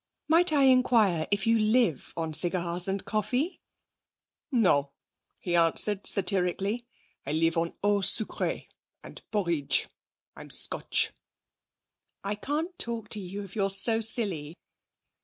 [0.27, 3.61] 'Might I inquire if you live on cigars and coffee?'
[4.51, 4.89] 'No,'
[5.41, 6.87] he answered satirically;
[7.27, 8.67] 'I live on eau sucré.
[9.03, 9.85] And porreege.
[10.35, 11.11] I'm Scotch.'
[12.23, 14.55] 'I can't talk to you if you're so silly.'